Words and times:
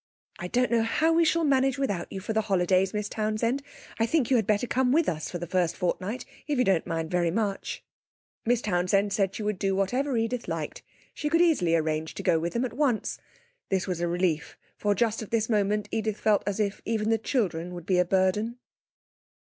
'I 0.39 0.47
don't 0.47 0.71
know 0.71 0.81
how 0.81 1.13
we 1.13 1.23
shall 1.23 1.43
manage 1.43 1.77
without 1.77 2.11
you 2.11 2.19
for 2.19 2.33
the 2.33 2.41
holidays, 2.41 2.91
Miss 2.91 3.07
Townsend. 3.07 3.61
I 3.99 4.07
think 4.07 4.31
you 4.31 4.35
had 4.37 4.47
better 4.47 4.65
come 4.65 4.91
with 4.91 5.07
us 5.07 5.29
for 5.29 5.37
the 5.37 5.45
first 5.45 5.77
fortnight, 5.77 6.25
if 6.47 6.57
you 6.57 6.63
don't 6.63 6.87
mind 6.87 7.13
much.' 7.35 7.83
Miss 8.43 8.63
Townsend 8.63 9.13
said 9.13 9.35
she 9.35 9.43
would 9.43 9.59
do 9.59 9.75
whatever 9.75 10.17
Edith 10.17 10.47
liked. 10.47 10.81
She 11.13 11.29
could 11.29 11.39
easily 11.39 11.75
arrange 11.75 12.15
to 12.15 12.23
go 12.23 12.39
with 12.39 12.53
them 12.53 12.65
at 12.65 12.73
once. 12.73 13.19
This 13.69 13.85
was 13.85 14.01
a 14.01 14.07
relief, 14.07 14.57
for 14.75 14.95
just 14.95 15.21
at 15.21 15.29
this 15.29 15.49
moment 15.49 15.87
Edith 15.91 16.17
felt 16.19 16.41
as 16.47 16.59
if 16.59 16.81
even 16.83 17.11
the 17.11 17.19
children 17.19 17.71
would 17.75 17.85
be 17.85 17.99
a 17.99 18.03
burden. 18.05 18.57